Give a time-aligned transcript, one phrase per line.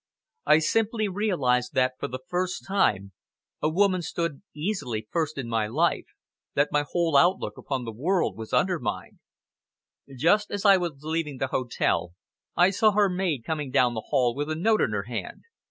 [0.47, 3.11] I simply realized that, for the first time,
[3.61, 6.07] a woman stood easily first in my life,
[6.55, 9.19] that my whole outlook upon the world was undermined.
[10.17, 12.13] Just as I was leaving the hotel,
[12.55, 15.43] I saw her maid coming down the hall with a note in her hand.